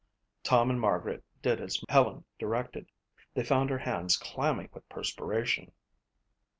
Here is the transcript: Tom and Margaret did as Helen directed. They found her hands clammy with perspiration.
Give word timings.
Tom 0.43 0.71
and 0.71 0.81
Margaret 0.81 1.23
did 1.43 1.61
as 1.61 1.79
Helen 1.87 2.23
directed. 2.39 2.91
They 3.35 3.43
found 3.43 3.69
her 3.69 3.77
hands 3.77 4.17
clammy 4.17 4.67
with 4.73 4.89
perspiration. 4.89 5.73